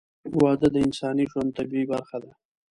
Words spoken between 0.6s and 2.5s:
د انساني ژوند طبیعي برخه ده.